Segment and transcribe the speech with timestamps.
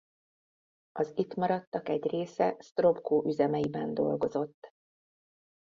[0.91, 4.71] Az itt maradtak egy része Sztropkó üzemeiben dolgozott.